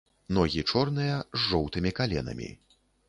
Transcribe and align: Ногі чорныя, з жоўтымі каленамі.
Ногі 0.37 0.63
чорныя, 0.71 1.19
з 1.35 1.43
жоўтымі 1.51 1.93
каленамі. 2.01 2.49